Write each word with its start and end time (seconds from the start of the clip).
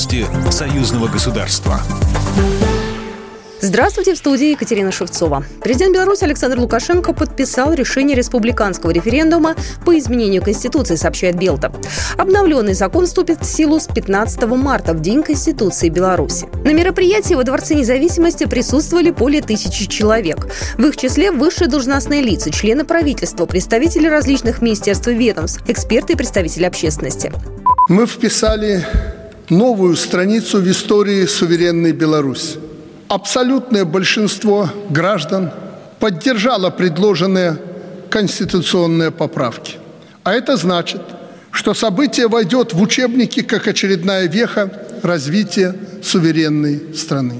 Новости 0.00 0.26
союзного 0.50 1.08
государства. 1.08 1.78
Здравствуйте, 3.60 4.14
в 4.14 4.16
студии 4.16 4.52
Екатерина 4.52 4.90
Шевцова. 4.90 5.44
Президент 5.62 5.92
Беларуси 5.92 6.24
Александр 6.24 6.58
Лукашенко 6.58 7.12
подписал 7.12 7.74
решение 7.74 8.16
республиканского 8.16 8.92
референдума 8.92 9.56
по 9.84 9.98
изменению 9.98 10.42
Конституции, 10.42 10.94
сообщает 10.94 11.36
Белта. 11.36 11.70
Обновленный 12.16 12.72
закон 12.72 13.04
вступит 13.04 13.42
в 13.42 13.44
силу 13.44 13.78
с 13.78 13.88
15 13.88 14.42
марта, 14.44 14.94
в 14.94 15.02
День 15.02 15.22
Конституции 15.22 15.90
Беларуси. 15.90 16.48
На 16.64 16.72
мероприятии 16.72 17.34
во 17.34 17.44
Дворце 17.44 17.74
независимости 17.74 18.46
присутствовали 18.46 19.10
более 19.10 19.42
тысячи 19.42 19.86
человек. 19.86 20.48
В 20.78 20.86
их 20.86 20.96
числе 20.96 21.30
высшие 21.30 21.68
должностные 21.68 22.22
лица, 22.22 22.50
члены 22.50 22.84
правительства, 22.84 23.44
представители 23.44 24.06
различных 24.06 24.62
министерств 24.62 25.08
и 25.08 25.12
ведомств, 25.12 25.60
эксперты 25.66 26.14
и 26.14 26.16
представители 26.16 26.64
общественности. 26.64 27.30
Мы 27.90 28.06
вписали 28.06 28.86
новую 29.50 29.96
страницу 29.96 30.58
в 30.58 30.70
истории 30.70 31.26
суверенной 31.26 31.92
Беларуси 31.92 32.58
абсолютное 33.10 33.84
большинство 33.84 34.70
граждан 34.88 35.50
поддержало 35.98 36.70
предложенные 36.70 37.58
конституционные 38.08 39.10
поправки. 39.10 39.78
А 40.22 40.32
это 40.32 40.56
значит, 40.56 41.00
что 41.50 41.74
событие 41.74 42.28
войдет 42.28 42.72
в 42.72 42.80
учебники 42.80 43.42
как 43.42 43.66
очередная 43.66 44.28
веха 44.28 44.70
развития 45.02 45.74
суверенной 46.02 46.94
страны. 46.94 47.34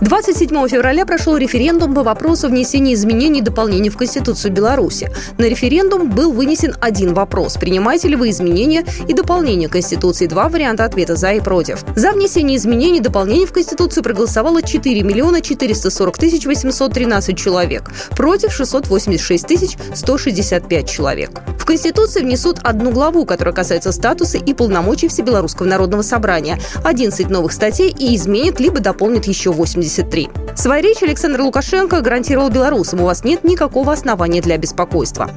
27 0.00 0.68
февраля 0.68 1.06
прошел 1.06 1.38
референдум 1.38 1.94
по 1.94 2.02
вопросу 2.02 2.48
внесения 2.48 2.92
изменений 2.92 3.40
и 3.40 3.42
дополнений 3.42 3.88
в 3.88 3.96
Конституцию 3.96 4.52
Беларуси. 4.52 5.10
На 5.38 5.46
референдум 5.46 6.10
был 6.10 6.32
вынесен 6.32 6.74
один 6.80 7.14
вопрос. 7.14 7.54
Принимаете 7.54 8.08
ли 8.08 8.16
вы 8.16 8.28
изменения 8.28 8.84
и 9.08 9.14
дополнения 9.14 9.68
Конституции? 9.68 10.26
Два 10.26 10.50
варианта 10.50 10.84
ответа 10.84 11.16
«за» 11.16 11.32
и 11.32 11.40
«против». 11.40 11.82
За 11.96 12.12
внесение 12.12 12.58
изменений 12.58 12.98
и 12.98 13.02
дополнений 13.02 13.46
в 13.46 13.52
Конституцию 13.52 14.04
проголосовало 14.04 14.62
4 14.62 15.02
миллиона 15.02 15.40
440 15.40 16.18
тысяч 16.18 16.44
813 16.44 17.36
человек. 17.38 17.90
Против 18.10 18.52
686 18.52 19.46
тысяч 19.46 19.78
165 19.94 20.90
человек. 20.90 21.30
Конституцию 21.66 22.24
внесут 22.24 22.60
одну 22.62 22.90
главу, 22.90 23.26
которая 23.26 23.54
касается 23.54 23.92
статуса 23.92 24.38
и 24.38 24.54
полномочий 24.54 25.08
Всебелорусского 25.08 25.66
народного 25.66 26.02
собрания, 26.02 26.58
11 26.84 27.28
новых 27.28 27.52
статей 27.52 27.90
и 27.90 28.14
изменит 28.16 28.60
либо 28.60 28.80
дополнит 28.80 29.26
еще 29.26 29.50
80 29.50 29.76
73. 29.76 30.30
В 30.54 30.58
своей 30.58 30.82
речи 30.82 31.04
Александр 31.04 31.40
Лукашенко 31.40 32.00
гарантировал 32.00 32.50
белорусам, 32.50 33.00
у 33.00 33.04
вас 33.04 33.24
нет 33.24 33.44
никакого 33.44 33.92
основания 33.92 34.40
для 34.40 34.56
беспокойства. 34.56 35.30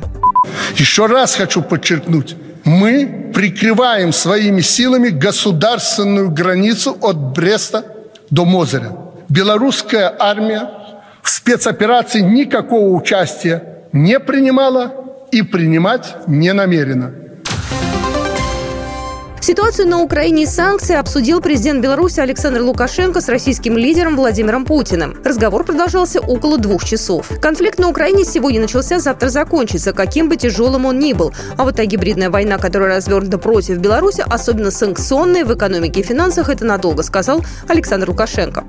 Еще 0.76 1.06
раз 1.06 1.36
хочу 1.36 1.62
подчеркнуть, 1.62 2.36
мы 2.64 3.32
прикрываем 3.34 4.14
своими 4.14 4.62
силами 4.62 5.10
государственную 5.10 6.30
границу 6.30 6.98
от 7.02 7.18
Бреста 7.18 7.84
до 8.30 8.46
Мозыря. 8.46 8.96
Белорусская 9.30 10.16
армия 10.18 10.70
в 11.22 11.30
спецоперации 11.30 12.22
никакого 12.22 12.96
участия 12.96 13.64
не 13.92 14.20
принимала 14.20 15.09
и 15.32 15.42
принимать 15.42 16.28
не 16.28 16.54
намерена. 16.54 17.14
Ситуацию 19.42 19.88
на 19.88 20.02
Украине 20.02 20.44
и 20.44 20.46
санкции 20.46 20.96
обсудил 20.96 21.42
президент 21.42 21.82
Беларуси 21.82 22.20
Александр 22.20 22.62
Лукашенко 22.62 23.20
с 23.20 23.30
российским 23.30 23.78
лидером 23.78 24.16
Владимиром 24.16 24.64
Путиным. 24.64 25.16
Разговор 25.24 25.64
продолжался 25.64 26.20
около 26.20 26.58
двух 26.58 26.84
часов. 26.84 27.32
Конфликт 27.42 27.80
на 27.80 27.90
Украине 27.90 28.26
сегодня 28.26 28.62
начался, 28.62 29.00
завтра 29.00 29.30
закончится, 29.30 29.92
каким 29.92 30.30
бы 30.30 30.36
тяжелым 30.36 30.86
он 30.86 31.00
ни 31.00 31.14
был. 31.14 31.34
А 31.58 31.64
вот 31.64 31.78
та 31.78 31.86
гибридная 31.86 32.30
война, 32.30 32.58
которая 32.58 32.98
развернута 32.98 33.40
против 33.40 33.78
Беларуси, 33.78 34.24
особенно 34.30 34.70
санкционная 34.70 35.46
в 35.46 35.56
экономике 35.56 36.02
и 36.02 36.04
финансах, 36.04 36.50
это 36.50 36.66
надолго, 36.66 37.02
сказал 37.02 37.44
Александр 37.68 38.10
Лукашенко. 38.10 38.66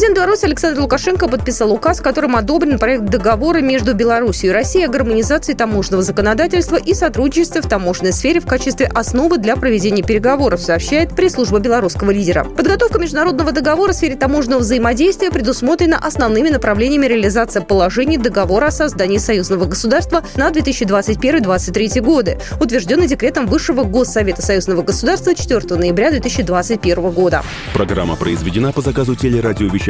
Президент 0.00 0.16
Беларуси 0.16 0.46
Александр 0.46 0.80
Лукашенко 0.80 1.28
подписал 1.28 1.70
указ, 1.74 2.00
которым 2.00 2.34
одобрен 2.34 2.78
проект 2.78 3.04
договора 3.04 3.58
между 3.58 3.92
Беларусью 3.92 4.48
и 4.48 4.52
Россией 4.54 4.86
о 4.86 4.88
гармонизации 4.88 5.52
таможенного 5.52 6.02
законодательства 6.02 6.76
и 6.76 6.94
сотрудничестве 6.94 7.60
в 7.60 7.68
таможенной 7.68 8.14
сфере 8.14 8.40
в 8.40 8.46
качестве 8.46 8.86
основы 8.86 9.36
для 9.36 9.56
проведения 9.56 10.02
переговоров, 10.02 10.62
сообщает 10.62 11.14
пресс-служба 11.14 11.58
белорусского 11.58 12.12
лидера. 12.12 12.44
Подготовка 12.44 12.98
международного 12.98 13.52
договора 13.52 13.92
в 13.92 13.94
сфере 13.94 14.16
таможенного 14.16 14.60
взаимодействия 14.60 15.30
предусмотрена 15.30 15.98
основными 15.98 16.48
направлениями 16.48 17.04
реализации 17.04 17.60
положений 17.60 18.16
договора 18.16 18.68
о 18.68 18.70
создании 18.70 19.18
союзного 19.18 19.66
государства 19.66 20.24
на 20.34 20.48
2021-2023 20.48 22.00
годы, 22.00 22.38
утвержденный 22.58 23.06
декретом 23.06 23.46
Высшего 23.46 23.84
Госсовета 23.84 24.40
союзного 24.40 24.80
государства 24.80 25.34
4 25.34 25.76
ноября 25.76 26.10
2021 26.10 27.10
года. 27.10 27.42
Программа 27.74 28.16
произведена 28.16 28.72
по 28.72 28.80
заказу 28.80 29.14
телерадиовещания 29.14 29.89